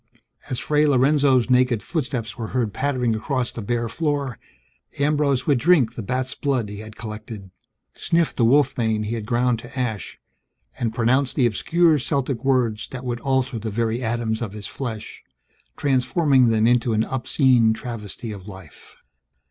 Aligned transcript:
As 0.49 0.57
Fray 0.57 0.87
Lorenzo's 0.87 1.47
naked 1.47 1.83
footsteps 1.83 2.35
were 2.35 2.47
heard 2.57 2.73
pattering 2.73 3.13
across 3.13 3.51
the 3.51 3.61
bare 3.61 3.87
floor, 3.87 4.39
Ambrose 4.97 5.45
would 5.45 5.59
drink 5.59 5.93
the 5.93 6.01
bat's 6.01 6.33
blood 6.33 6.69
he 6.69 6.79
had 6.79 6.95
collected, 6.95 7.51
sniff 7.93 8.33
the 8.33 8.43
wolfbane 8.43 9.05
he 9.05 9.13
had 9.13 9.27
ground 9.27 9.59
to 9.59 9.79
ash, 9.79 10.19
and 10.79 10.95
pronounce 10.95 11.35
the 11.35 11.45
obscure 11.45 11.99
Celtic 11.99 12.43
words 12.43 12.87
that 12.89 13.05
would 13.05 13.19
alter 13.19 13.59
the 13.59 13.69
very 13.69 14.01
atoms 14.01 14.41
of 14.41 14.53
his 14.53 14.65
flesh, 14.65 15.23
transforming 15.77 16.47
them 16.49 16.65
into 16.65 16.93
an 16.93 17.03
obscene 17.03 17.71
travesty 17.71 18.31
of 18.31 18.47
life. 18.47 18.95